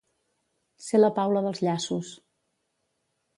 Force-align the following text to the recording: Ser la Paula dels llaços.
Ser 0.85 1.01
la 1.01 1.11
Paula 1.19 1.43
dels 1.49 1.61
llaços. 1.67 2.15